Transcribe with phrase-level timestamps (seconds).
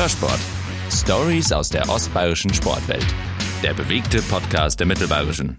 [0.00, 0.40] Hörsport.
[0.90, 3.04] Stories aus der ostbayerischen Sportwelt.
[3.62, 5.58] Der bewegte Podcast der Mittelbayerischen.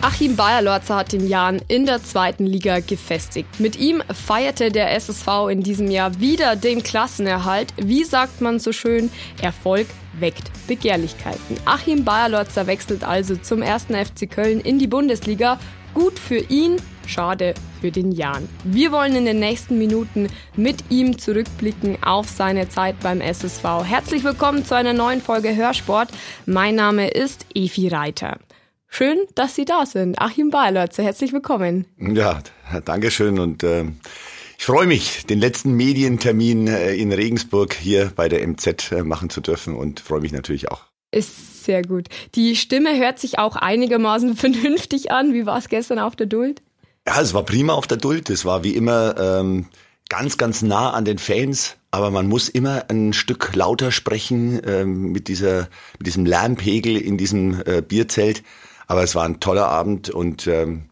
[0.00, 3.58] Achim Bayerlorzer hat den Jan in der zweiten Liga gefestigt.
[3.58, 7.74] Mit ihm feierte der SSV in diesem Jahr wieder den Klassenerhalt.
[7.78, 9.10] Wie sagt man so schön,
[9.42, 9.88] Erfolg
[10.20, 11.56] weckt Begehrlichkeiten.
[11.64, 15.58] Achim Bayerlorzer wechselt also zum ersten FC Köln in die Bundesliga.
[15.94, 16.76] Gut für ihn,
[17.10, 18.48] schade für den Jan.
[18.64, 23.64] Wir wollen in den nächsten Minuten mit ihm zurückblicken auf seine Zeit beim SSV.
[23.84, 26.08] Herzlich willkommen zu einer neuen Folge Hörsport.
[26.46, 28.38] Mein Name ist Efi Reiter.
[28.86, 30.18] Schön, dass Sie da sind.
[30.20, 31.86] Achim Bayerlotze, herzlich willkommen.
[31.98, 32.42] Ja,
[32.84, 33.84] danke schön und äh,
[34.58, 39.30] ich freue mich, den letzten Medientermin äh, in Regensburg hier bei der MZ äh, machen
[39.30, 40.82] zu dürfen und freue mich natürlich auch.
[41.12, 42.08] Ist sehr gut.
[42.34, 45.32] Die Stimme hört sich auch einigermaßen vernünftig an.
[45.32, 46.60] Wie war es gestern auf der Duld?
[47.06, 48.30] Ja, es war prima auf der Duld.
[48.30, 49.66] Es war wie immer ähm,
[50.08, 51.76] ganz, ganz nah an den Fans.
[51.90, 55.68] Aber man muss immer ein Stück lauter sprechen ähm, mit, dieser,
[55.98, 58.42] mit diesem Lärmpegel in diesem äh, Bierzelt.
[58.86, 60.88] Aber es war ein toller Abend und ähm,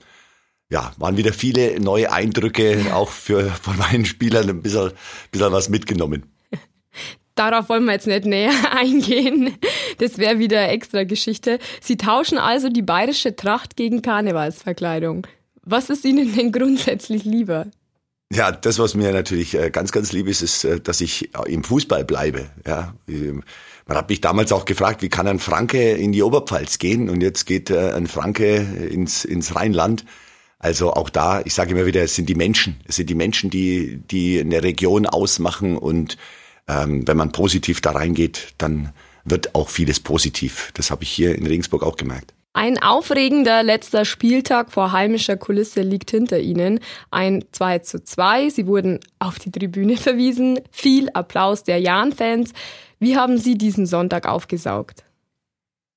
[0.70, 4.92] ja, waren wieder viele neue Eindrücke, auch für von meinen Spielern ein bisschen,
[5.30, 6.24] bisschen was mitgenommen.
[7.34, 9.56] Darauf wollen wir jetzt nicht näher eingehen.
[9.98, 11.60] Das wäre wieder extra Geschichte.
[11.80, 15.26] Sie tauschen also die bayerische Tracht gegen Karnevalsverkleidung.
[15.70, 17.66] Was ist Ihnen denn grundsätzlich lieber?
[18.32, 21.62] Ja, das, was mir natürlich äh, ganz, ganz lieb ist, ist, äh, dass ich im
[21.62, 22.46] Fußball bleibe.
[22.66, 23.42] Ja, ähm,
[23.86, 27.10] man hat mich damals auch gefragt, wie kann ein Franke in die Oberpfalz gehen?
[27.10, 30.06] Und jetzt geht äh, ein Franke ins, ins Rheinland.
[30.58, 32.80] Also auch da, ich sage immer wieder, es sind die Menschen.
[32.86, 35.76] Es sind die Menschen, die, die eine Region ausmachen.
[35.76, 36.16] Und
[36.66, 40.70] ähm, wenn man positiv da reingeht, dann wird auch vieles positiv.
[40.72, 42.32] Das habe ich hier in Regensburg auch gemerkt.
[42.58, 46.80] Ein aufregender letzter Spieltag vor heimischer Kulisse liegt hinter ihnen.
[47.08, 48.50] Ein 2 zu 2.
[48.50, 50.58] Sie wurden auf die Tribüne verwiesen.
[50.72, 52.50] Viel Applaus der Jan-Fans.
[52.98, 55.04] Wie haben Sie diesen Sonntag aufgesaugt?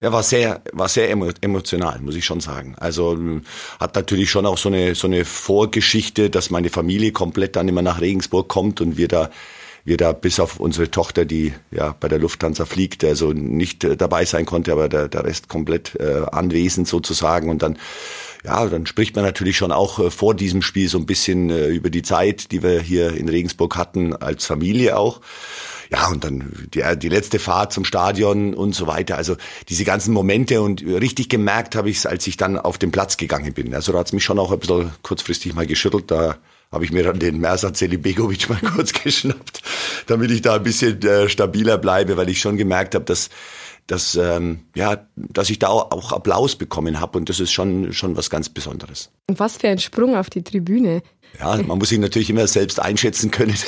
[0.03, 2.75] Ja, war sehr, war sehr emotional, muss ich schon sagen.
[2.77, 3.17] Also
[3.79, 7.81] hat natürlich schon auch so eine so eine Vorgeschichte, dass meine Familie komplett dann immer
[7.81, 9.31] nach Regensburg kommt und wir da
[9.83, 13.97] wir da bis auf unsere Tochter, die ja bei der Lufthansa fliegt, also nicht äh,
[13.97, 17.49] dabei sein konnte, aber der, der Rest komplett äh, anwesend sozusagen.
[17.49, 17.77] Und dann,
[18.43, 21.67] ja, dann spricht man natürlich schon auch äh, vor diesem Spiel so ein bisschen äh,
[21.67, 25.21] über die Zeit, die wir hier in Regensburg hatten, als Familie auch.
[25.91, 29.17] Ja, und dann die, die letzte Fahrt zum Stadion und so weiter.
[29.17, 29.35] Also
[29.67, 33.17] diese ganzen Momente und richtig gemerkt habe ich es, als ich dann auf den Platz
[33.17, 33.73] gegangen bin.
[33.73, 36.09] Also da hat's mich schon auch ein bisschen kurzfristig mal geschüttelt.
[36.09, 36.37] Da
[36.71, 39.61] habe ich mir dann den Mersat Celibegovic mal kurz geschnappt,
[40.07, 43.29] damit ich da ein bisschen äh, stabiler bleibe, weil ich schon gemerkt habe, dass
[43.87, 48.15] dass ähm, ja, dass ich da auch Applaus bekommen habe und das ist schon schon
[48.15, 49.11] was ganz Besonderes.
[49.27, 51.01] Und was für ein Sprung auf die Tribüne.
[51.39, 53.55] Ja, man muss sich natürlich immer selbst einschätzen können.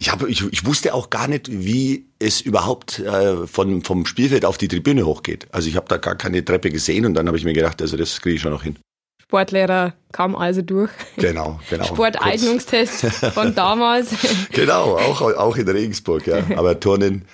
[0.00, 4.44] Ich, habe, ich, ich wusste auch gar nicht, wie es überhaupt äh, von, vom Spielfeld
[4.44, 5.46] auf die Tribüne hochgeht.
[5.52, 7.96] Also ich habe da gar keine Treppe gesehen und dann habe ich mir gedacht, also
[7.96, 8.76] das kriege ich schon noch hin.
[9.24, 10.90] Sportlehrer kam also durch.
[11.16, 11.84] Genau, genau.
[11.84, 13.04] Sporteignungstest
[13.34, 14.14] von damals.
[14.52, 16.42] genau, auch, auch in Regensburg, ja.
[16.56, 17.24] Aber Turnen,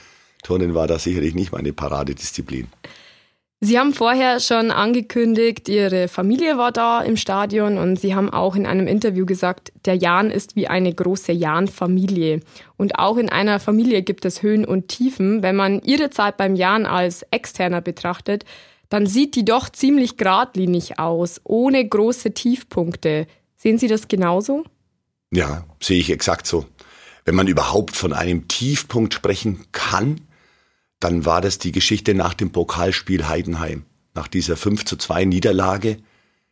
[0.43, 2.69] Turnen war da sicherlich nicht meine Paradedisziplin.
[3.63, 8.57] Sie haben vorher schon angekündigt, Ihre Familie war da im Stadion und Sie haben auch
[8.57, 12.41] in einem Interview gesagt, der Jan ist wie eine große Jan-Familie.
[12.79, 15.43] Und auch in einer Familie gibt es Höhen und Tiefen.
[15.43, 18.47] Wenn man Ihre Zeit beim Jan als Externer betrachtet,
[18.91, 23.27] dann sieht die doch ziemlich geradlinig aus, ohne große Tiefpunkte.
[23.57, 24.65] Sehen Sie das genauso?
[25.31, 26.67] Ja, sehe ich exakt so.
[27.25, 30.21] Wenn man überhaupt von einem Tiefpunkt sprechen kann,
[30.99, 33.85] dann war das die Geschichte nach dem Pokalspiel Heidenheim.
[34.15, 35.99] Nach dieser 5 zu 2 Niederlage.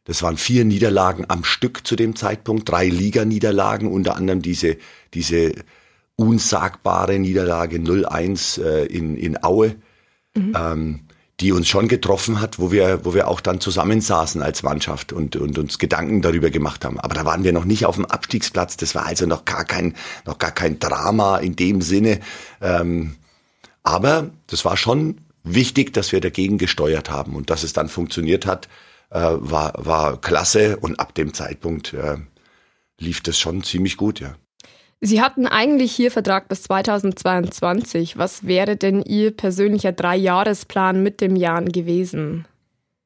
[0.04, 4.78] Das waren vier Niederlagen am Stück zu dem Zeitpunkt, drei Liganiederlagen, unter anderem diese,
[5.12, 5.52] diese
[6.14, 9.74] unsagbare Niederlage 0-1 äh, in, in Aue.
[10.36, 10.56] Mhm.
[10.56, 11.00] Ähm,
[11.40, 15.36] die uns schon getroffen hat, wo wir, wo wir auch dann zusammensaßen als Mannschaft und,
[15.36, 16.98] und uns Gedanken darüber gemacht haben.
[16.98, 18.76] Aber da waren wir noch nicht auf dem Abstiegsplatz.
[18.76, 19.94] Das war also noch gar kein,
[20.26, 22.20] noch gar kein Drama in dem Sinne.
[22.60, 23.14] Ähm,
[23.84, 28.44] aber das war schon wichtig, dass wir dagegen gesteuert haben und dass es dann funktioniert
[28.44, 28.68] hat,
[29.10, 32.16] äh, war, war klasse und ab dem Zeitpunkt äh,
[32.98, 34.34] lief das schon ziemlich gut, ja.
[35.00, 38.18] Sie hatten eigentlich hier Vertrag bis 2022.
[38.18, 42.46] Was wäre denn Ihr persönlicher Dreijahresplan mit dem Jan gewesen?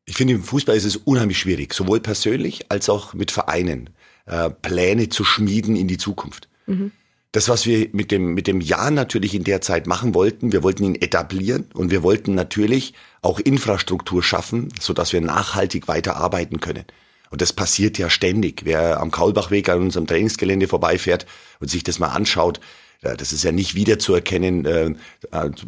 [0.06, 3.90] Ich finde, im Fußball ist es unheimlich schwierig, sowohl persönlich als auch mit Vereinen,
[4.26, 6.48] äh, Pläne zu schmieden in die Zukunft.
[6.66, 6.92] Mhm.
[7.30, 10.62] Das, was wir mit dem, mit dem Jan natürlich in der Zeit machen wollten, wir
[10.62, 16.84] wollten ihn etablieren und wir wollten natürlich auch Infrastruktur schaffen, sodass wir nachhaltig weiterarbeiten können.
[17.32, 18.60] Und das passiert ja ständig.
[18.64, 21.24] Wer am Kaulbachweg an unserem Trainingsgelände vorbeifährt
[21.60, 22.60] und sich das mal anschaut,
[23.00, 24.94] das ist ja nicht wiederzuerkennen äh,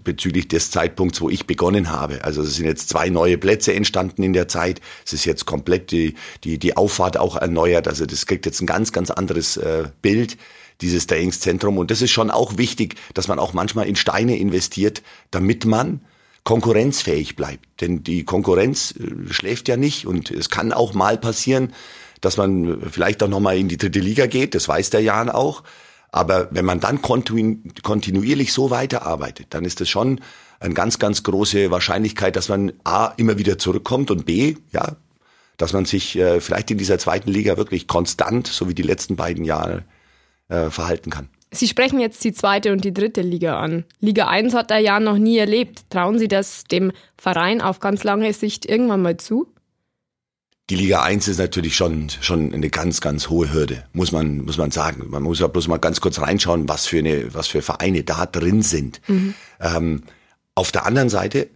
[0.04, 2.22] bezüglich des Zeitpunkts, wo ich begonnen habe.
[2.22, 4.80] Also es sind jetzt zwei neue Plätze entstanden in der Zeit.
[5.06, 6.14] Es ist jetzt komplett die,
[6.44, 7.88] die, die Auffahrt auch erneuert.
[7.88, 10.36] Also das kriegt jetzt ein ganz, ganz anderes äh, Bild
[10.82, 11.78] dieses Trainingszentrum.
[11.78, 16.02] Und das ist schon auch wichtig, dass man auch manchmal in Steine investiert, damit man
[16.44, 17.80] konkurrenzfähig bleibt.
[17.80, 21.72] Denn die Konkurrenz äh, schläft ja nicht und es kann auch mal passieren,
[22.20, 25.62] dass man vielleicht auch nochmal in die dritte Liga geht, das weiß der Jan auch.
[26.10, 30.20] Aber wenn man dann kontinuierlich so weiterarbeitet, dann ist das schon
[30.60, 34.94] eine ganz, ganz große Wahrscheinlichkeit, dass man A, immer wieder zurückkommt und B, ja,
[35.56, 39.16] dass man sich äh, vielleicht in dieser zweiten Liga wirklich konstant, so wie die letzten
[39.16, 39.82] beiden Jahre,
[40.48, 41.28] äh, verhalten kann.
[41.54, 43.84] Sie sprechen jetzt die zweite und die dritte Liga an.
[44.00, 45.90] Liga 1 hat er ja noch nie erlebt.
[45.90, 49.48] Trauen Sie das dem Verein auf ganz lange Sicht irgendwann mal zu?
[50.70, 54.56] Die Liga 1 ist natürlich schon, schon eine ganz, ganz hohe Hürde, muss man, muss
[54.56, 55.04] man sagen.
[55.10, 58.24] Man muss ja bloß mal ganz kurz reinschauen, was für eine, was für Vereine da
[58.24, 59.02] drin sind.
[59.06, 59.34] Mhm.
[59.60, 60.02] Ähm,
[60.54, 61.48] auf der anderen Seite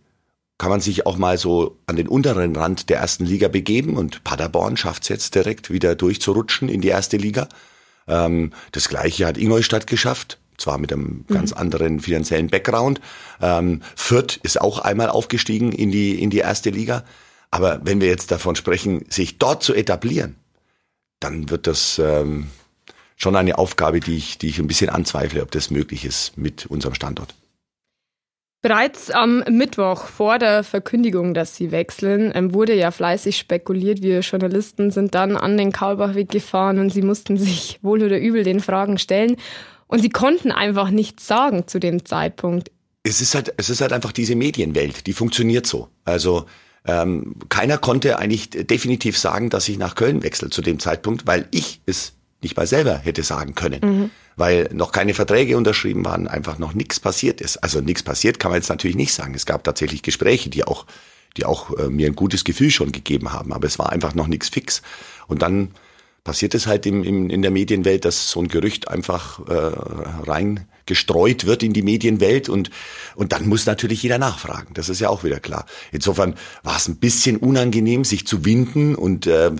[0.58, 4.24] kann man sich auch mal so an den unteren Rand der ersten Liga begeben und
[4.24, 7.48] Paderborn schafft es jetzt direkt wieder durchzurutschen in die erste Liga.
[8.08, 11.34] Ähm, das gleiche hat Ingolstadt geschafft, zwar mit einem mhm.
[11.34, 13.00] ganz anderen finanziellen Background.
[13.40, 17.04] Ähm, Fürth ist auch einmal aufgestiegen in die, in die erste Liga.
[17.50, 20.36] Aber wenn wir jetzt davon sprechen, sich dort zu etablieren,
[21.20, 22.48] dann wird das ähm,
[23.16, 26.66] schon eine Aufgabe, die ich, die ich ein bisschen anzweifle, ob das möglich ist mit
[26.66, 27.34] unserem Standort.
[28.60, 34.02] Bereits am Mittwoch vor der Verkündigung, dass sie wechseln, ähm, wurde ja fleißig spekuliert.
[34.02, 38.42] Wir Journalisten sind dann an den Kaulbachweg gefahren und sie mussten sich wohl oder übel
[38.42, 39.36] den Fragen stellen.
[39.86, 42.72] Und sie konnten einfach nichts sagen zu dem Zeitpunkt.
[43.04, 45.88] Es ist halt, es ist halt einfach diese Medienwelt, die funktioniert so.
[46.04, 46.46] Also
[46.84, 51.46] ähm, keiner konnte eigentlich definitiv sagen, dass ich nach Köln wechsle zu dem Zeitpunkt, weil
[51.52, 53.80] ich es nicht mal selber hätte sagen können.
[53.82, 57.56] Mhm weil noch keine Verträge unterschrieben waren, einfach noch nichts passiert ist.
[57.58, 59.34] Also nichts passiert kann man jetzt natürlich nicht sagen.
[59.34, 60.86] Es gab tatsächlich Gespräche, die auch,
[61.36, 64.28] die auch äh, mir ein gutes Gefühl schon gegeben haben, aber es war einfach noch
[64.28, 64.82] nichts fix.
[65.26, 65.72] Und dann
[66.22, 69.72] passiert es halt im, im, in der Medienwelt, dass so ein Gerücht einfach äh,
[70.30, 72.70] rein gestreut wird in die Medienwelt und,
[73.14, 74.74] und dann muss natürlich jeder nachfragen.
[74.74, 75.66] Das ist ja auch wieder klar.
[75.92, 79.52] Insofern war es ein bisschen unangenehm, sich zu winden und äh,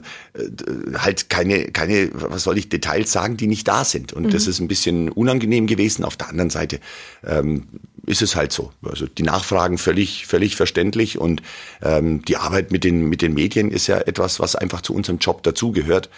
[0.97, 4.13] halt keine, keine, was soll ich, Details sagen, die nicht da sind.
[4.13, 4.31] Und mhm.
[4.31, 6.05] das ist ein bisschen unangenehm gewesen.
[6.05, 6.81] Auf der anderen Seite
[7.25, 7.69] ähm,
[8.07, 8.73] ist es halt so.
[8.83, 11.43] Also die Nachfragen völlig, völlig verständlich und
[11.83, 15.19] ähm, die Arbeit mit den, mit den Medien ist ja etwas, was einfach zu unserem
[15.19, 16.09] Job dazugehört.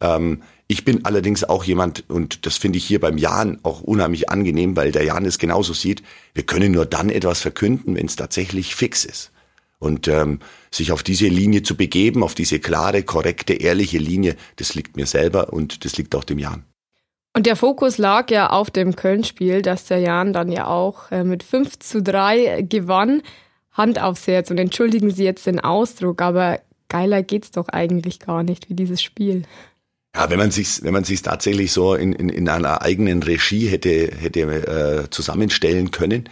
[0.00, 0.42] Ähm,
[0.72, 4.74] ich bin allerdings auch jemand, und das finde ich hier beim Jan auch unheimlich angenehm,
[4.74, 6.02] weil der Jan es genauso sieht,
[6.32, 9.32] wir können nur dann etwas verkünden, wenn es tatsächlich fix ist.
[9.78, 10.38] Und ähm,
[10.70, 15.06] sich auf diese Linie zu begeben, auf diese klare, korrekte, ehrliche Linie, das liegt mir
[15.06, 16.64] selber und das liegt auch dem Jan.
[17.34, 21.22] Und der Fokus lag ja auf dem Köln-Spiel, das der Jan dann ja auch äh,
[21.22, 23.22] mit 5 zu 3 gewann.
[23.72, 28.42] Hand aufs Herz und entschuldigen Sie jetzt den Ausdruck, aber geiler geht's doch eigentlich gar
[28.42, 29.42] nicht wie dieses Spiel.
[30.14, 33.68] Ja, wenn man sich, wenn man sich tatsächlich so in, in, in einer eigenen Regie
[33.68, 34.40] hätte hätte
[35.06, 36.28] äh, zusammenstellen können,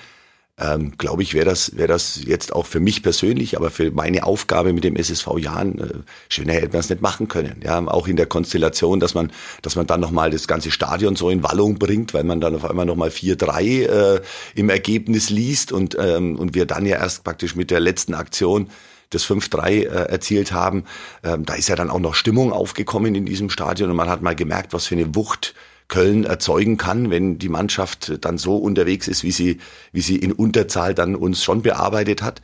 [0.58, 4.24] ähm, glaube ich, wäre das wäre das jetzt auch für mich persönlich, aber für meine
[4.24, 5.94] Aufgabe mit dem SSV Jahren äh,
[6.28, 7.62] schöner hätte man es nicht machen können.
[7.64, 9.32] Ja, auch in der Konstellation, dass man
[9.62, 12.54] dass man dann noch mal das ganze Stadion so in Wallung bringt, weil man dann
[12.56, 14.20] auf einmal noch mal 4-3 äh,
[14.56, 18.68] im Ergebnis liest und ähm, und wir dann ja erst praktisch mit der letzten Aktion
[19.10, 20.84] das 5-3 äh, erzielt haben.
[21.22, 24.22] Ähm, da ist ja dann auch noch Stimmung aufgekommen in diesem Stadion und man hat
[24.22, 25.54] mal gemerkt, was für eine Wucht
[25.88, 29.58] Köln erzeugen kann, wenn die Mannschaft dann so unterwegs ist, wie sie,
[29.92, 32.40] wie sie in Unterzahl dann uns schon bearbeitet hat.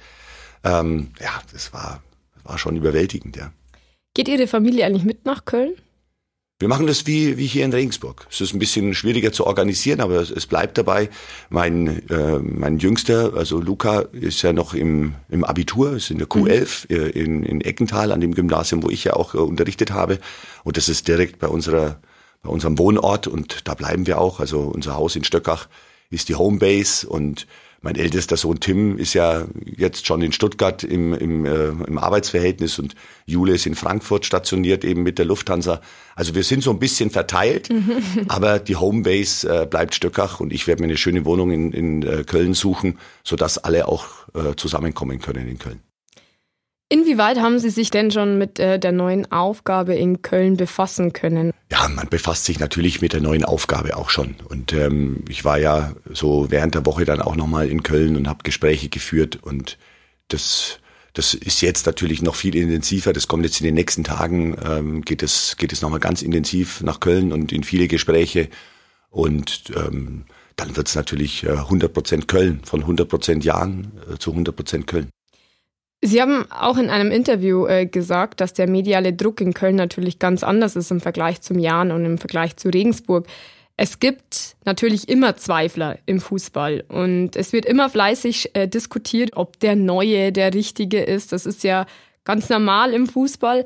[0.64, 2.02] Ähm, ja, das war,
[2.42, 3.52] war schon überwältigend, ja.
[4.14, 5.74] Geht Ihre Familie eigentlich mit nach Köln?
[6.58, 8.26] Wir machen das wie, wie hier in Regensburg.
[8.30, 11.10] Es ist ein bisschen schwieriger zu organisieren, aber es, es bleibt dabei.
[11.50, 16.28] Mein, äh, mein Jüngster, also Luca, ist ja noch im, im Abitur, ist in der
[16.28, 16.96] Q11 mhm.
[16.96, 20.18] äh, in, in Eckental, an dem Gymnasium, wo ich ja auch äh, unterrichtet habe.
[20.64, 22.00] Und das ist direkt bei unserer,
[22.42, 24.40] bei unserem Wohnort und da bleiben wir auch.
[24.40, 25.68] Also unser Haus in Stöckach
[26.08, 27.46] ist die Homebase und
[27.86, 32.80] mein ältester Sohn Tim ist ja jetzt schon in Stuttgart im, im, äh, im Arbeitsverhältnis
[32.80, 35.80] und Jule ist in Frankfurt stationiert, eben mit der Lufthansa.
[36.16, 37.68] Also wir sind so ein bisschen verteilt,
[38.28, 42.02] aber die Homebase äh, bleibt Stöckach und ich werde mir eine schöne Wohnung in, in
[42.02, 45.85] äh, Köln suchen, sodass alle auch äh, zusammenkommen können in Köln.
[46.88, 51.52] Inwieweit haben Sie sich denn schon mit äh, der neuen Aufgabe in Köln befassen können?
[51.72, 54.36] Ja, man befasst sich natürlich mit der neuen Aufgabe auch schon.
[54.48, 58.28] Und ähm, ich war ja so während der Woche dann auch nochmal in Köln und
[58.28, 59.40] habe Gespräche geführt.
[59.42, 59.78] Und
[60.28, 60.78] das,
[61.12, 63.12] das ist jetzt natürlich noch viel intensiver.
[63.12, 66.82] Das kommt jetzt in den nächsten Tagen, ähm, geht es, geht es nochmal ganz intensiv
[66.82, 68.48] nach Köln und in viele Gespräche.
[69.10, 75.10] Und ähm, dann wird's natürlich 100% Köln, von 100% Jahren zu 100% Köln.
[76.06, 80.20] Sie haben auch in einem Interview äh, gesagt, dass der mediale Druck in Köln natürlich
[80.20, 83.26] ganz anders ist im Vergleich zum Jan und im Vergleich zu Regensburg.
[83.76, 89.58] Es gibt natürlich immer Zweifler im Fußball und es wird immer fleißig äh, diskutiert, ob
[89.58, 91.32] der Neue der Richtige ist.
[91.32, 91.86] Das ist ja
[92.24, 93.64] ganz normal im Fußball.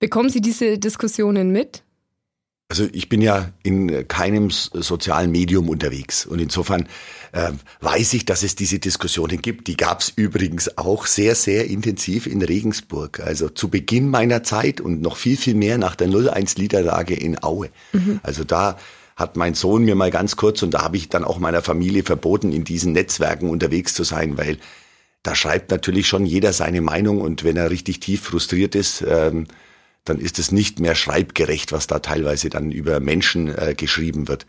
[0.00, 1.82] Bekommen Sie diese Diskussionen mit?
[2.70, 6.86] Also ich bin ja in keinem sozialen Medium unterwegs und insofern
[7.32, 9.68] äh, weiß ich, dass es diese Diskussionen gibt.
[9.68, 13.20] Die gab es übrigens auch sehr, sehr intensiv in Regensburg.
[13.20, 17.70] Also zu Beginn meiner Zeit und noch viel, viel mehr nach der 0-1-Niederlage in Aue.
[17.94, 18.20] Mhm.
[18.22, 18.76] Also da
[19.16, 22.02] hat mein Sohn mir mal ganz kurz und da habe ich dann auch meiner Familie
[22.02, 24.58] verboten, in diesen Netzwerken unterwegs zu sein, weil
[25.22, 29.46] da schreibt natürlich schon jeder seine Meinung und wenn er richtig tief frustriert ist, ähm,
[30.04, 34.46] dann ist es nicht mehr schreibgerecht, was da teilweise dann über Menschen äh, geschrieben wird.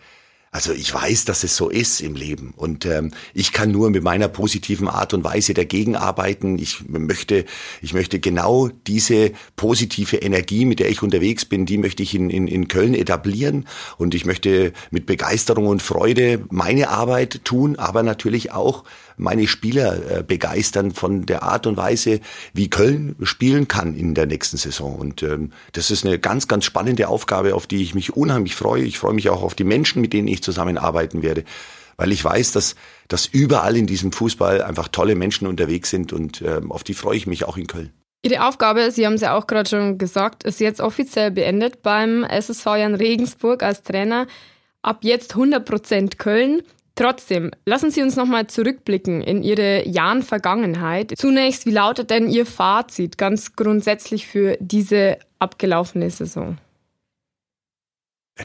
[0.52, 4.02] Also ich weiß, dass es so ist im Leben und ähm, ich kann nur mit
[4.02, 6.58] meiner positiven Art und Weise dagegen arbeiten.
[6.58, 7.46] Ich möchte,
[7.84, 12.32] ich möchte genau diese positive Energie, mit der ich unterwegs bin, die möchte ich in,
[12.32, 18.02] in, in Köln etablieren und ich möchte mit Begeisterung und Freude meine Arbeit tun, aber
[18.02, 18.86] natürlich auch
[19.20, 22.22] meine Spieler äh, begeistern von der Art und Weise,
[22.54, 24.96] wie Köln spielen kann in der nächsten Saison.
[24.96, 28.84] Und ähm, das ist eine ganz, ganz spannende Aufgabe, auf die ich mich unheimlich freue.
[28.84, 31.44] Ich freue mich auch auf die Menschen, mit denen ich zusammenarbeiten werde
[32.00, 32.76] weil ich weiß, dass,
[33.10, 37.18] dass überall in diesem Fußball einfach tolle Menschen unterwegs sind und ähm, auf die freue
[37.18, 37.92] ich mich auch in Köln.
[38.22, 42.24] Ihre Aufgabe, Sie haben es ja auch gerade schon gesagt, ist jetzt offiziell beendet beim
[42.24, 44.28] SSV Jan Regensburg als Trainer.
[44.82, 46.62] Ab jetzt 100% Köln.
[46.96, 51.14] Trotzdem, lassen Sie uns nochmal zurückblicken in Ihre Jahren Vergangenheit.
[51.18, 56.58] Zunächst, wie lautet denn Ihr Fazit ganz grundsätzlich für diese abgelaufene Saison?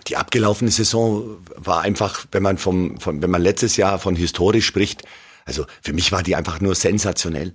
[0.08, 4.66] Die abgelaufene Saison war einfach, wenn man vom, vom, wenn man letztes Jahr von historisch
[4.66, 5.02] spricht,
[5.44, 7.54] also für mich war die einfach nur sensationell.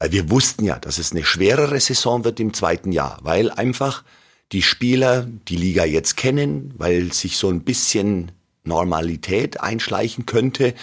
[0.00, 4.04] Wir wussten ja, dass es eine schwerere Saison wird im zweiten Jahr, weil einfach
[4.52, 8.32] die Spieler die Liga jetzt kennen, weil sich so ein bisschen
[8.64, 10.74] Normalität einschleichen könnte,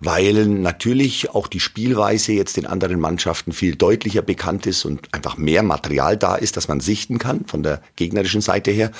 [0.00, 5.36] weil natürlich auch die Spielweise jetzt den anderen Mannschaften viel deutlicher bekannt ist und einfach
[5.36, 8.90] mehr Material da ist, das man sichten kann von der gegnerischen Seite her.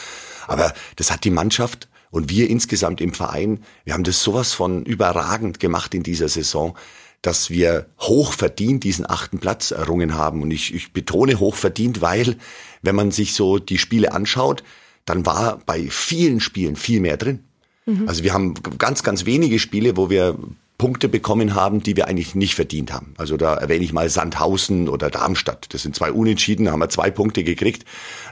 [0.46, 4.84] Aber das hat die Mannschaft und wir insgesamt im Verein, wir haben das sowas von
[4.84, 6.76] überragend gemacht in dieser Saison,
[7.22, 10.42] dass wir hoch verdient diesen achten Platz errungen haben.
[10.42, 12.36] Und ich, ich betone hoch verdient, weil
[12.82, 14.64] wenn man sich so die Spiele anschaut,
[15.04, 17.44] dann war bei vielen Spielen viel mehr drin.
[17.86, 18.08] Mhm.
[18.08, 20.36] Also wir haben ganz, ganz wenige Spiele, wo wir
[20.78, 23.14] Punkte bekommen haben, die wir eigentlich nicht verdient haben.
[23.16, 25.72] Also da erwähne ich mal Sandhausen oder Darmstadt.
[25.72, 27.84] Das sind zwei Unentschieden, da haben wir zwei Punkte gekriegt.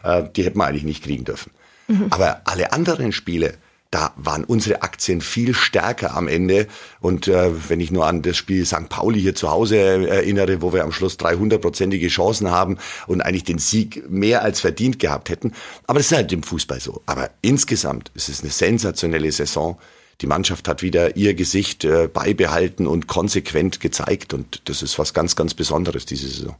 [0.03, 1.53] Äh, die hätten wir eigentlich nicht kriegen dürfen.
[1.91, 2.07] Mhm.
[2.11, 3.55] Aber alle anderen Spiele,
[3.91, 6.69] da waren unsere Aktien viel stärker am Ende.
[7.01, 8.89] Und äh, wenn ich nur an das Spiel St.
[8.89, 12.79] Pauli hier zu Hause erinnere, wo wir am Schluss 300-prozentige Chancen haben
[13.09, 15.53] und eigentlich den Sieg mehr als verdient gehabt hätten.
[15.89, 17.03] Aber das ist halt im Fußball so.
[17.07, 19.77] Aber insgesamt ist es eine sensationelle Saison.
[20.21, 24.33] Die Mannschaft hat wieder ihr Gesicht äh, beibehalten und konsequent gezeigt.
[24.33, 26.55] Und das ist was ganz, ganz Besonderes diese Saison.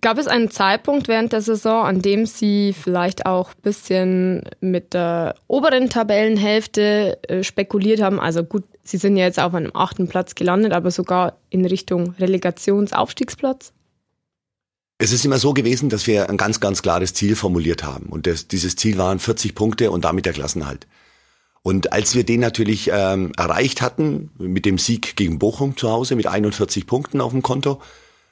[0.00, 4.94] Gab es einen Zeitpunkt während der Saison, an dem Sie vielleicht auch ein bisschen mit
[4.94, 8.20] der oberen Tabellenhälfte äh, spekuliert haben?
[8.20, 12.14] Also gut, Sie sind ja jetzt auf einem achten Platz gelandet, aber sogar in Richtung
[12.18, 13.72] Relegationsaufstiegsplatz?
[14.98, 18.06] Es ist immer so gewesen, dass wir ein ganz, ganz klares Ziel formuliert haben.
[18.06, 20.86] Und das, dieses Ziel waren 40 Punkte und damit der Klassenhalt.
[21.62, 26.14] Und als wir den natürlich ähm, erreicht hatten, mit dem Sieg gegen Bochum zu Hause,
[26.14, 27.80] mit 41 Punkten auf dem Konto,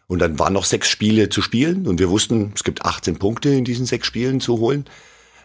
[0.09, 3.51] und dann waren noch sechs Spiele zu spielen und wir wussten, es gibt 18 Punkte
[3.51, 4.85] in diesen sechs Spielen zu holen.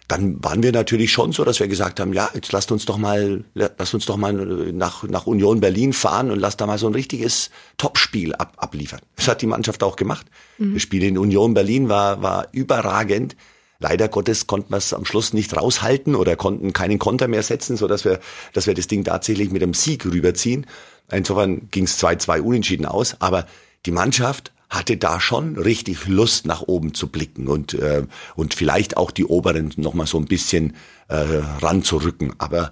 [0.08, 2.98] Dann waren wir natürlich schon so, dass wir gesagt haben, ja, jetzt lasst uns doch
[2.98, 6.88] mal, lasst uns doch mal nach, nach Union Berlin fahren und lasst da mal so
[6.88, 9.00] ein richtiges Topspiel ab, abliefern.
[9.15, 10.27] Das hat die Mannschaft auch gemacht.
[10.58, 10.74] Mhm.
[10.74, 13.38] Das Spiel in Union Berlin war, war überragend.
[13.80, 17.77] Leider Gottes konnten wir es am Schluss nicht raushalten oder konnten keinen Konter mehr setzen,
[17.77, 18.20] so dass wir,
[18.53, 20.68] dass wir das Ding tatsächlich mit einem Sieg rüberziehen.
[21.10, 23.48] Insofern ging es 2-2 unentschieden aus, aber
[23.85, 28.03] die Mannschaft hatte da schon richtig Lust nach oben zu blicken und äh,
[28.35, 30.75] und vielleicht auch die Oberen noch mal so ein bisschen
[31.09, 31.15] äh,
[31.61, 32.33] ranzurücken.
[32.38, 32.71] Aber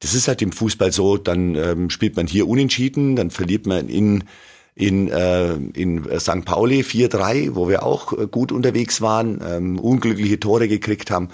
[0.00, 1.16] das ist halt im Fußball so.
[1.16, 4.24] Dann ähm, spielt man hier unentschieden, dann verliert man in
[4.74, 6.44] in, äh, in St.
[6.44, 11.30] Pauli 4-3, wo wir auch äh, gut unterwegs waren, ähm, unglückliche Tore gekriegt haben.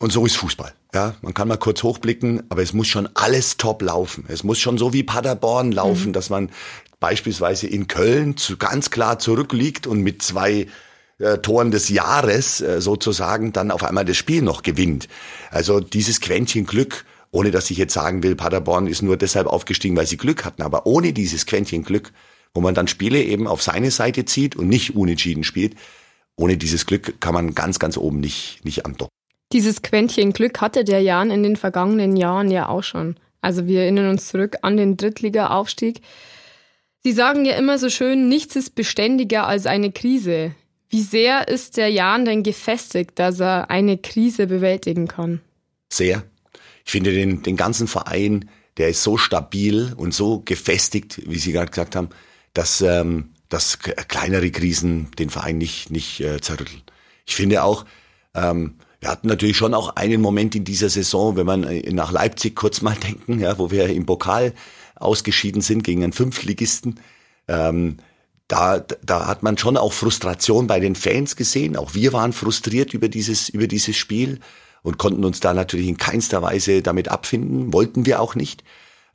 [0.00, 0.72] Und so ist Fußball.
[0.92, 4.24] Ja, man kann mal kurz hochblicken, aber es muss schon alles top laufen.
[4.26, 6.12] Es muss schon so wie Paderborn laufen, mhm.
[6.14, 6.50] dass man
[7.00, 10.66] beispielsweise in Köln zu, ganz klar zurückliegt und mit zwei
[11.18, 15.08] äh, Toren des Jahres äh, sozusagen dann auf einmal das Spiel noch gewinnt.
[15.50, 19.96] Also dieses Quäntchen Glück ohne dass ich jetzt sagen will, Paderborn ist nur deshalb aufgestiegen,
[19.96, 20.62] weil sie Glück hatten.
[20.62, 22.12] Aber ohne dieses Quäntchen Glück,
[22.54, 25.74] wo man dann Spiele eben auf seine Seite zieht und nicht unentschieden spielt,
[26.36, 29.12] ohne dieses Glück kann man ganz, ganz oben nicht, nicht andocken.
[29.52, 33.16] Dieses Quäntchen Glück hatte der Jan in den vergangenen Jahren ja auch schon.
[33.40, 36.00] Also wir erinnern uns zurück an den Drittliga-Aufstieg.
[37.02, 40.54] Sie sagen ja immer so schön, nichts ist beständiger als eine Krise.
[40.90, 45.40] Wie sehr ist der Jan denn gefestigt, dass er eine Krise bewältigen kann?
[45.92, 46.24] Sehr.
[46.84, 51.52] Ich finde den, den ganzen Verein, der ist so stabil und so gefestigt, wie Sie
[51.52, 52.08] gerade gesagt haben,
[52.54, 56.82] dass, ähm, dass kleinere Krisen den Verein nicht, nicht äh, zerrütteln.
[57.26, 57.84] Ich finde auch,
[58.34, 62.10] ähm, wir hatten natürlich schon auch einen Moment in dieser Saison, wenn man äh, nach
[62.10, 64.54] Leipzig kurz mal denken, ja, wo wir im Pokal
[65.00, 67.00] ausgeschieden sind gegen einen Fünftligisten.
[67.46, 67.98] Ähm,
[68.48, 71.76] da, da hat man schon auch Frustration bei den Fans gesehen.
[71.76, 74.40] Auch wir waren frustriert über dieses, über dieses Spiel
[74.82, 77.72] und konnten uns da natürlich in keinster Weise damit abfinden.
[77.72, 78.64] Wollten wir auch nicht.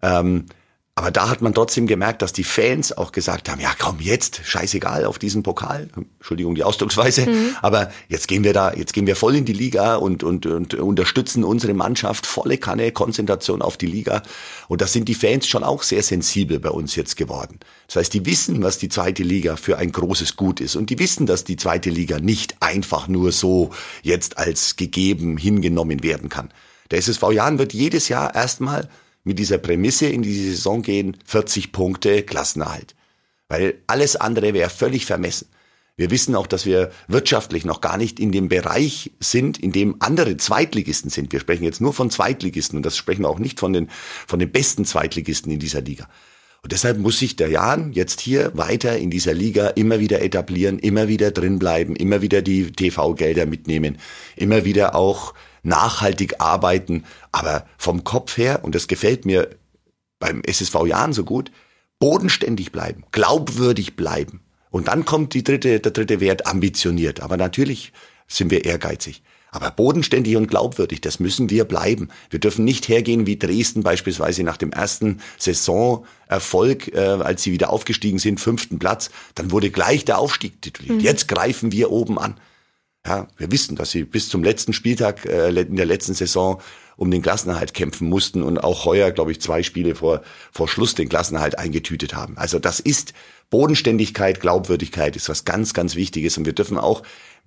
[0.01, 0.45] Ähm,
[0.95, 4.41] aber da hat man trotzdem gemerkt, dass die Fans auch gesagt haben, ja komm, jetzt,
[4.43, 5.89] scheißegal auf diesen Pokal.
[6.19, 7.25] Entschuldigung die Ausdrucksweise.
[7.25, 7.55] Mhm.
[7.63, 10.75] Aber jetzt gehen wir da, jetzt gehen wir voll in die Liga und, und, und
[10.75, 14.21] unterstützen unsere Mannschaft, volle Kanne, Konzentration auf die Liga.
[14.67, 17.59] Und da sind die Fans schon auch sehr sensibel bei uns jetzt geworden.
[17.87, 20.75] Das heißt, die wissen, was die zweite Liga für ein großes Gut ist.
[20.75, 23.71] Und die wissen, dass die zweite Liga nicht einfach nur so
[24.03, 26.53] jetzt als gegeben hingenommen werden kann.
[26.91, 28.89] Der SSV Jahren wird jedes Jahr erstmal
[29.23, 32.95] mit dieser Prämisse in die Saison gehen, 40 Punkte Klassenerhalt.
[33.47, 35.47] Weil alles andere wäre völlig vermessen.
[35.95, 39.97] Wir wissen auch, dass wir wirtschaftlich noch gar nicht in dem Bereich sind, in dem
[39.99, 41.31] andere Zweitligisten sind.
[41.31, 43.89] Wir sprechen jetzt nur von Zweitligisten und das sprechen wir auch nicht von den,
[44.25, 46.09] von den besten Zweitligisten in dieser Liga.
[46.63, 50.79] Und deshalb muss sich der Jan jetzt hier weiter in dieser Liga immer wieder etablieren,
[50.79, 53.99] immer wieder drinbleiben, immer wieder die TV-Gelder mitnehmen,
[54.35, 59.49] immer wieder auch nachhaltig arbeiten, aber vom Kopf her, und das gefällt mir
[60.19, 61.51] beim SSV Jahren so gut,
[61.99, 64.41] bodenständig bleiben, glaubwürdig bleiben.
[64.69, 67.21] Und dann kommt die dritte, der dritte Wert, ambitioniert.
[67.21, 67.93] Aber natürlich
[68.27, 69.21] sind wir ehrgeizig.
[69.51, 72.09] Aber bodenständig und glaubwürdig, das müssen wir bleiben.
[72.31, 77.69] Wir dürfen nicht hergehen wie Dresden beispielsweise nach dem ersten Saisonerfolg, äh, als sie wieder
[77.69, 79.11] aufgestiegen sind, fünften Platz.
[79.35, 80.97] Dann wurde gleich der Aufstieg tituliert.
[80.97, 81.01] Mhm.
[81.01, 82.39] Jetzt greifen wir oben an.
[83.05, 86.61] Ja, wir wissen, dass sie bis zum letzten Spieltag äh, in der letzten Saison
[86.95, 90.95] um den Klassenerhalt kämpfen mussten und auch heuer, glaube ich, zwei Spiele vor, vor Schluss
[90.95, 92.37] den Klassenerhalt eingetütet haben.
[92.37, 93.13] Also das ist
[93.49, 97.03] Bodenständigkeit, Glaubwürdigkeit ist was ganz, ganz Wichtiges und wir dürfen auch,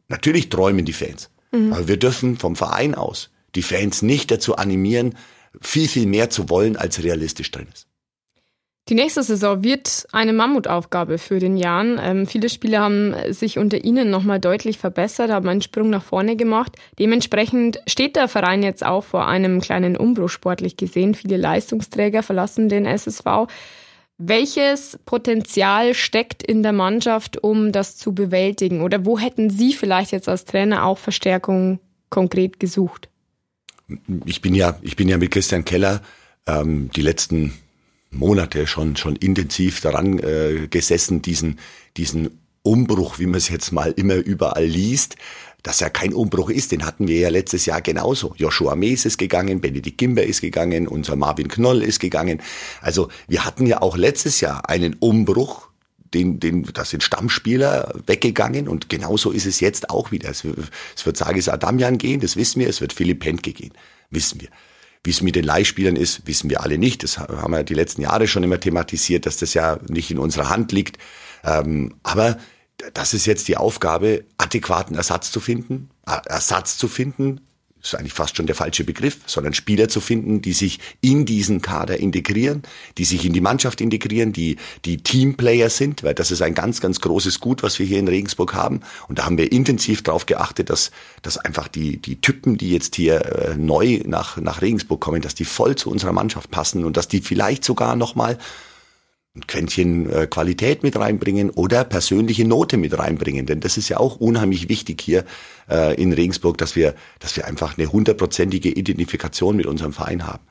[0.08, 1.72] natürlich träumen die Fans, mhm.
[1.72, 5.16] aber wir dürfen vom Verein aus die Fans nicht dazu animieren,
[5.60, 7.86] viel, viel mehr zu wollen, als realistisch drin ist.
[8.88, 11.98] Die nächste Saison wird eine Mammutaufgabe für den Jan.
[12.00, 16.36] Ähm, viele Spieler haben sich unter ihnen nochmal deutlich verbessert, haben einen Sprung nach vorne
[16.36, 16.76] gemacht.
[17.00, 21.16] Dementsprechend steht der Verein jetzt auch vor einem kleinen Umbruch sportlich gesehen.
[21.16, 23.48] Viele Leistungsträger verlassen den SSV.
[24.18, 28.82] Welches Potenzial steckt in der Mannschaft, um das zu bewältigen?
[28.82, 33.08] Oder wo hätten Sie vielleicht jetzt als Trainer auch Verstärkung konkret gesucht?
[34.26, 36.02] Ich bin ja, ich bin ja mit Christian Keller
[36.46, 37.52] ähm, die letzten
[38.10, 41.58] Monate schon, schon intensiv daran äh, gesessen, diesen,
[41.96, 45.16] diesen Umbruch, wie man es jetzt mal immer überall liest,
[45.62, 48.34] dass er kein Umbruch ist, den hatten wir ja letztes Jahr genauso.
[48.36, 52.40] Joshua Mees ist gegangen, Benedikt Gimber ist gegangen, unser Marvin Knoll ist gegangen.
[52.80, 55.68] Also wir hatten ja auch letztes Jahr einen Umbruch,
[56.14, 60.30] den, den, da sind Stammspieler weggegangen und genauso ist es jetzt auch wieder.
[60.30, 60.44] Es,
[60.96, 63.72] es wird Sagis Adamian gehen, das wissen wir, es wird Philipp Pentke gehen,
[64.10, 64.48] wissen wir.
[65.06, 67.04] Wie es mit den Leihspielern ist, wissen wir alle nicht.
[67.04, 70.50] Das haben wir die letzten Jahre schon immer thematisiert, dass das ja nicht in unserer
[70.50, 70.98] Hand liegt.
[71.44, 72.38] Ähm, aber
[72.92, 77.40] das ist jetzt die Aufgabe, adäquaten Ersatz zu finden, Ersatz zu finden
[77.86, 81.62] ist eigentlich fast schon der falsche Begriff, sondern Spieler zu finden, die sich in diesen
[81.62, 82.62] Kader integrieren,
[82.98, 86.80] die sich in die Mannschaft integrieren, die, die Teamplayer sind, weil das ist ein ganz,
[86.80, 88.80] ganz großes Gut, was wir hier in Regensburg haben.
[89.08, 90.90] Und da haben wir intensiv darauf geachtet, dass,
[91.22, 95.34] dass einfach die, die Typen, die jetzt hier äh, neu nach, nach Regensburg kommen, dass
[95.34, 98.38] die voll zu unserer Mannschaft passen und dass die vielleicht sogar nochmal
[99.36, 103.46] ein Quäntchen äh, Qualität mit reinbringen oder persönliche Note mit reinbringen.
[103.46, 105.24] Denn das ist ja auch unheimlich wichtig hier
[105.70, 110.42] äh, in Regensburg, dass wir, dass wir einfach eine hundertprozentige Identifikation mit unserem Verein haben.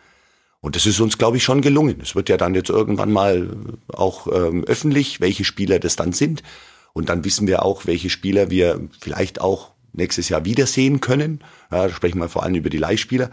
[0.61, 1.99] Und das ist uns, glaube ich, schon gelungen.
[2.01, 3.49] Es wird ja dann jetzt irgendwann mal
[3.87, 6.43] auch ähm, öffentlich, welche Spieler das dann sind.
[6.93, 11.39] Und dann wissen wir auch, welche Spieler wir vielleicht auch nächstes Jahr wiedersehen können.
[11.71, 13.31] Ja, da sprechen wir vor allem über die Leihspieler.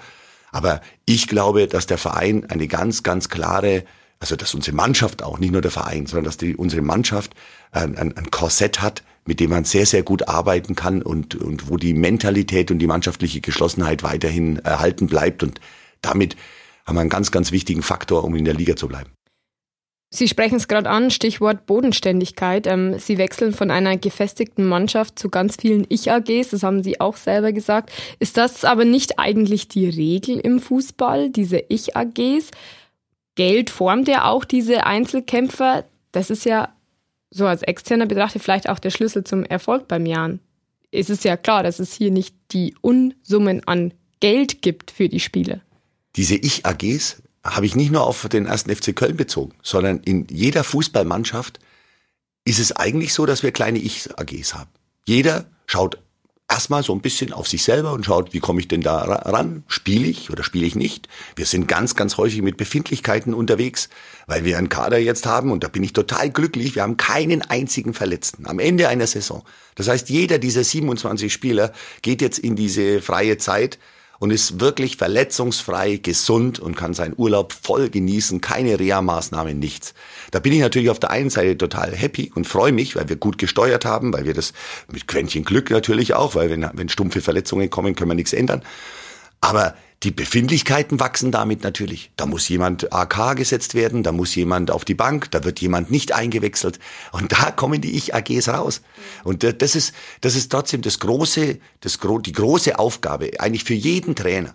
[0.51, 3.85] Aber ich glaube, dass der Verein eine ganz, ganz klare
[4.23, 7.33] also dass unsere Mannschaft auch, nicht nur der Verein, sondern dass die, unsere Mannschaft
[7.73, 11.69] ein, ein, ein Korsett hat, mit dem man sehr, sehr gut arbeiten kann und, und
[11.69, 15.43] wo die Mentalität und die mannschaftliche Geschlossenheit weiterhin erhalten bleibt.
[15.43, 15.61] Und
[16.03, 16.37] damit
[16.87, 19.11] haben wir einen ganz, ganz wichtigen Faktor, um in der Liga zu bleiben.
[20.15, 22.69] Sie sprechen es gerade an, Stichwort Bodenständigkeit.
[22.69, 27.17] Ähm, Sie wechseln von einer gefestigten Mannschaft zu ganz vielen Ich-AGs, das haben Sie auch
[27.17, 27.91] selber gesagt.
[28.21, 32.53] Ist das aber nicht eigentlich die Regel im Fußball, diese Ich-AGs?
[33.35, 35.85] Geld formt ja auch diese Einzelkämpfer.
[36.13, 36.75] Das ist ja
[37.31, 40.41] so als externer Betrachter vielleicht auch der Schlüssel zum Erfolg beim Jan.
[40.91, 45.21] Es ist ja klar, dass es hier nicht die Unsummen an Geld gibt für die
[45.21, 45.63] Spiele.
[46.17, 50.63] Diese Ich-AGs habe ich nicht nur auf den ersten FC Köln bezogen, sondern in jeder
[50.63, 51.59] Fußballmannschaft
[52.45, 54.71] ist es eigentlich so, dass wir kleine Ich-AGs haben.
[55.07, 55.99] Jeder schaut
[56.53, 59.65] erstmal so ein bisschen auf sich selber und schaut, wie komme ich denn da ran?
[59.69, 61.09] Spiele ich oder spiele ich nicht?
[61.35, 63.89] Wir sind ganz, ganz häufig mit Befindlichkeiten unterwegs,
[64.27, 66.75] weil wir einen Kader jetzt haben und da bin ich total glücklich.
[66.75, 69.43] Wir haben keinen einzigen Verletzten am Ende einer Saison.
[69.77, 73.79] Das heißt, jeder dieser 27 Spieler geht jetzt in diese freie Zeit
[74.23, 79.95] und ist wirklich verletzungsfrei, gesund und kann seinen Urlaub voll genießen, keine Reha-Maßnahmen, nichts.
[80.31, 83.17] Da bin ich natürlich auf der einen Seite total happy und freue mich, weil wir
[83.17, 84.53] gut gesteuert haben, weil wir das
[84.93, 88.63] mit Quäntchen Glück natürlich auch, weil wenn, wenn stumpfe Verletzungen kommen, können wir nichts ändern.
[89.41, 92.11] Aber die Befindlichkeiten wachsen damit natürlich.
[92.17, 95.91] Da muss jemand AK gesetzt werden, da muss jemand auf die Bank, da wird jemand
[95.91, 96.81] nicht eingewechselt.
[97.13, 98.83] Und da kommen die Ich-AGs raus.
[99.23, 104.17] Und das ist, das ist trotzdem das große, das, die große Aufgabe, eigentlich für jeden
[104.17, 104.55] Trainer.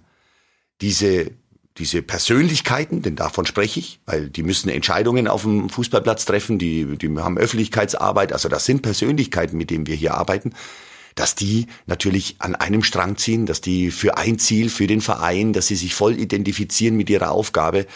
[0.81, 1.31] Diese,
[1.77, 6.97] diese Persönlichkeiten, denn davon spreche ich, weil die müssen Entscheidungen auf dem Fußballplatz treffen, die,
[6.97, 10.53] die haben Öffentlichkeitsarbeit, also das sind Persönlichkeiten, mit denen wir hier arbeiten
[11.17, 15.51] dass die natürlich an einem Strang ziehen, dass die für ein Ziel, für den Verein,
[15.51, 17.87] dass sie sich voll identifizieren mit ihrer Aufgabe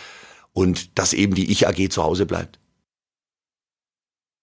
[0.54, 2.60] und dass eben die Ich-AG zu Hause bleibt.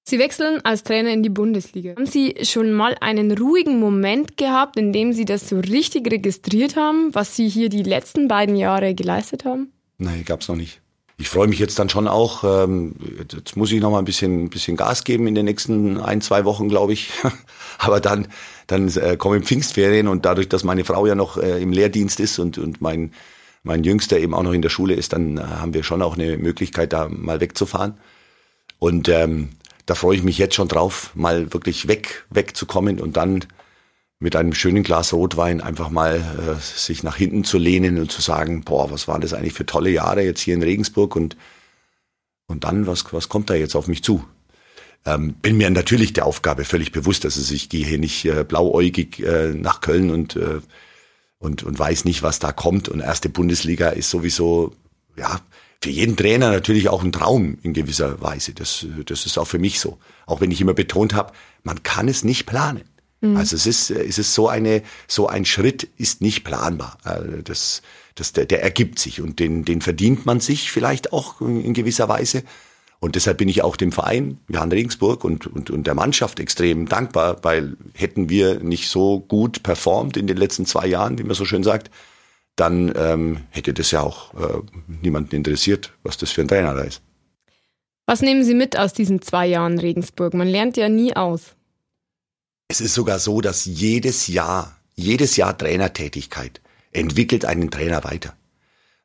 [0.09, 1.91] Sie wechseln als Trainer in die Bundesliga.
[1.91, 6.77] Haben Sie schon mal einen ruhigen Moment gehabt, in dem Sie das so richtig registriert
[6.77, 9.71] haben, was Sie hier die letzten beiden Jahre geleistet haben?
[9.99, 10.81] Nein, gab's noch nicht
[11.21, 12.45] ich freue mich jetzt dann schon auch.
[12.45, 16.21] Ähm, jetzt muss ich noch mal ein bisschen, bisschen Gas geben in den nächsten ein,
[16.21, 17.11] zwei Wochen, glaube ich.
[17.79, 18.29] Aber dann,
[18.69, 22.39] dann äh, kommen Pfingstferien und dadurch, dass meine Frau ja noch äh, im Lehrdienst ist
[22.39, 23.13] und, und mein,
[23.65, 26.17] mein Jüngster eben auch noch in der Schule ist, dann äh, haben wir schon auch
[26.17, 27.99] eine Möglichkeit, da mal wegzufahren.
[28.79, 29.51] Und ähm,
[29.87, 33.45] da freue ich mich jetzt schon drauf, mal wirklich weg, wegzukommen und dann
[34.21, 38.21] mit einem schönen Glas Rotwein einfach mal äh, sich nach hinten zu lehnen und zu
[38.21, 41.37] sagen, boah, was waren das eigentlich für tolle Jahre jetzt hier in Regensburg und
[42.49, 44.25] und dann, was, was kommt da jetzt auf mich zu?
[45.05, 48.43] Ähm, bin mir natürlich der Aufgabe völlig bewusst, dass also ich gehe hier nicht äh,
[48.43, 50.61] blauäugig äh, nach Köln und, äh,
[51.39, 52.89] und, und weiß nicht, was da kommt.
[52.89, 54.75] Und erste Bundesliga ist sowieso,
[55.17, 55.41] ja,
[55.81, 58.53] für jeden Trainer natürlich auch ein Traum in gewisser Weise.
[58.55, 59.99] Das, das ist auch für mich so.
[60.27, 62.83] Auch wenn ich immer betont habe, man kann es nicht planen.
[63.21, 63.37] Mhm.
[63.37, 66.99] Also es ist, es ist so eine, so ein Schritt ist nicht planbar.
[67.05, 67.83] Äh, das,
[68.15, 72.09] das, der, der ergibt sich und den, den verdient man sich vielleicht auch in gewisser
[72.09, 72.43] Weise.
[73.01, 76.89] Und deshalb bin ich auch dem Verein, Jan Regensburg und, und, und der Mannschaft extrem
[76.89, 81.37] dankbar, weil hätten wir nicht so gut performt in den letzten zwei Jahren, wie man
[81.37, 81.91] so schön sagt,
[82.57, 84.63] dann ähm, hätte das ja auch äh,
[85.01, 87.01] niemanden interessiert, was das für ein Trainer da ist.
[88.07, 90.35] Was nehmen Sie mit aus diesen zwei Jahren Regensburg?
[90.35, 91.55] Man lernt ja nie aus.
[92.71, 96.61] Es ist sogar so, dass jedes Jahr, jedes Jahr Trainertätigkeit
[96.93, 98.37] entwickelt einen Trainer weiter.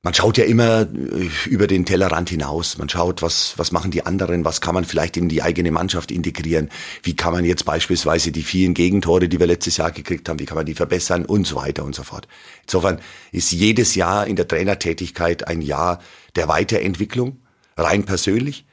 [0.01, 2.77] Man schaut ja immer äh, über den Tellerrand hinaus.
[2.77, 6.11] Man schaut, was, was machen die anderen, was kann man vielleicht in die eigene Mannschaft
[6.11, 6.71] integrieren,
[7.03, 10.45] wie kann man jetzt beispielsweise die vielen Gegentore, die wir letztes Jahr gekriegt haben, wie
[10.45, 12.27] kann man die verbessern und so weiter und so fort.
[12.63, 12.99] Insofern
[13.31, 16.01] ist jedes Jahr in der Trainertätigkeit ein Jahr
[16.35, 17.37] der Weiterentwicklung,
[17.77, 18.65] rein persönlich.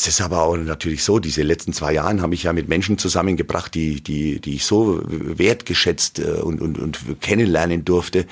[0.00, 2.98] Es ist aber auch natürlich so, diese letzten zwei Jahren habe ich ja mit Menschen
[2.98, 8.26] zusammengebracht, die, die, die ich so wertgeschätzt äh, und, und, und kennenlernen durfte,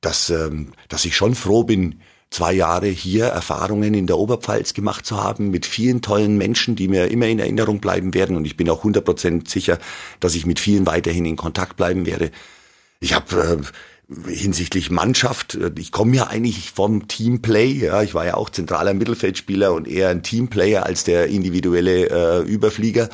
[0.00, 5.06] dass, ähm, dass ich schon froh bin, zwei Jahre hier Erfahrungen in der Oberpfalz gemacht
[5.06, 8.36] zu haben mit vielen tollen Menschen, die mir immer in Erinnerung bleiben werden.
[8.36, 9.78] Und ich bin auch 100% sicher,
[10.18, 12.32] dass ich mit vielen weiterhin in Kontakt bleiben werde.
[12.98, 13.64] Ich habe äh,
[14.26, 18.94] hinsichtlich Mannschaft, äh, ich komme ja eigentlich vom Teamplay, ja, ich war ja auch zentraler
[18.94, 23.08] Mittelfeldspieler und eher ein Teamplayer als der individuelle äh, Überflieger.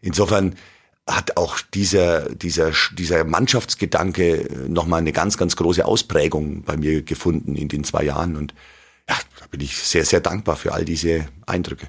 [0.00, 0.56] Insofern
[1.06, 7.02] hat auch dieser, dieser, dieser Mannschaftsgedanke äh, nochmal eine ganz, ganz große Ausprägung bei mir
[7.02, 8.54] gefunden in den zwei Jahren und
[9.08, 11.88] ja, da bin ich sehr, sehr dankbar für all diese Eindrücke.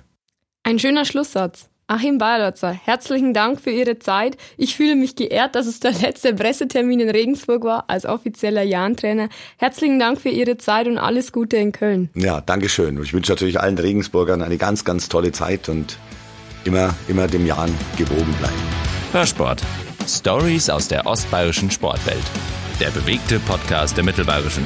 [0.64, 1.70] Ein schöner Schlusssatz.
[1.88, 4.38] Achim Bayerlotzer, herzlichen Dank für Ihre Zeit.
[4.58, 9.28] Ich fühle mich geehrt, dass es der letzte Pressetermin in Regensburg war als offizieller Jahn-Trainer.
[9.58, 12.10] Herzlichen Dank für Ihre Zeit und alles Gute in Köln.
[12.16, 13.02] Ja, Dankeschön.
[13.04, 15.98] Ich wünsche natürlich allen Regensburgern eine ganz, ganz tolle Zeit und
[16.64, 18.56] immer, immer dem Jahn gewogen bleiben.
[19.12, 19.62] Hörsport.
[20.08, 22.24] Stories aus der ostbayerischen Sportwelt.
[22.80, 24.66] Der bewegte Podcast der Mittelbayerischen.